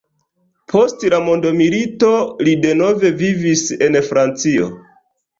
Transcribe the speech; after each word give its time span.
Post 0.71 1.03
la 1.13 1.17
mondomilito 1.25 2.09
li 2.47 2.55
denove 2.63 3.11
vivis 3.19 3.61
en 3.89 3.99
Francio. 4.07 4.71